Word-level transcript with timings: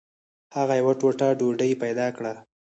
هغه 0.55 0.73
یوه 0.81 0.93
ټوټه 0.99 1.27
ډوډۍ 1.39 1.71
پیدا 1.83 2.07
کړه. 2.17 2.33